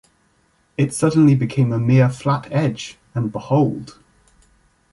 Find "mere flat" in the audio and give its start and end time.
1.77-2.47